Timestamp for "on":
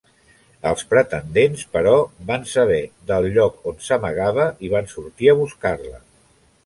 3.73-3.77